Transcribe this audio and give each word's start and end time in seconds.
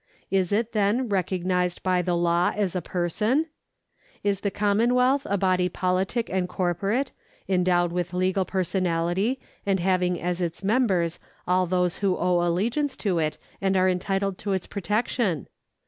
Is 0.31 0.51
it, 0.51 0.71
then, 0.71 1.09
recognised 1.09 1.83
by 1.83 2.01
the 2.01 2.15
law 2.17 2.53
as 2.55 2.75
a 2.75 2.81
person? 2.81 3.45
Is 4.23 4.39
the 4.39 4.49
com 4.49 4.79
monwealth 4.79 5.21
a 5.25 5.37
body 5.37 5.69
politic 5.69 6.27
and 6.27 6.49
corporate, 6.49 7.11
endowed 7.47 7.91
with 7.91 8.11
legal 8.11 8.43
personality, 8.43 9.37
and 9.63 9.79
having 9.79 10.19
as 10.19 10.41
its 10.41 10.63
members 10.63 11.19
all 11.47 11.67
those 11.67 11.97
who 11.97 12.17
owe 12.17 12.41
allegiance 12.41 12.97
to 12.97 13.19
it 13.19 13.37
and 13.61 13.77
are 13.77 13.87
entitled 13.87 14.39
to 14.39 14.53
its 14.53 14.65
protection 14.65 15.45